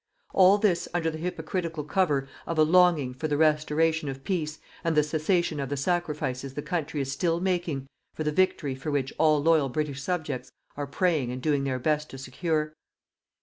All 0.33 0.57
this 0.57 0.87
under 0.95 1.11
the 1.11 1.19
hypocritical 1.19 1.83
cover 1.83 2.27
of 2.47 2.57
a 2.57 2.63
longing 2.63 3.13
for 3.13 3.27
the 3.27 3.37
restoration 3.37 4.09
of 4.09 4.23
peace 4.23 4.57
and 4.83 4.97
the 4.97 5.03
cessation 5.03 5.59
of 5.59 5.69
the 5.69 5.77
sacrifices 5.77 6.55
the 6.55 6.63
country 6.63 7.01
is 7.01 7.11
still 7.11 7.39
making 7.39 7.85
for 8.15 8.23
the 8.23 8.31
victory 8.31 8.73
for 8.73 8.89
which 8.89 9.13
all 9.19 9.39
loyal 9.43 9.69
British 9.69 10.01
subjects 10.01 10.51
are 10.75 10.87
praying 10.87 11.31
and 11.31 11.39
doing 11.39 11.65
their 11.65 11.77
best 11.77 12.09
to 12.09 12.17
secure. 12.17 12.73